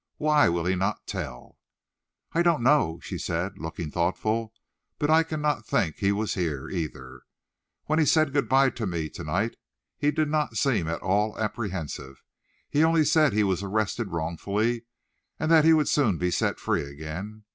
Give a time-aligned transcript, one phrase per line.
[0.17, 1.59] Why will he not tell?"
[2.31, 4.51] "I don't know," she said, looking thoughtful.
[4.97, 7.21] "But I cannot think he was here, either.
[7.85, 9.57] When he said good by to me to night,
[9.99, 12.23] he did not seem at all apprehensive.
[12.67, 14.85] He only said he was arrested wrongfully,
[15.39, 17.43] and that he would soon be set free again.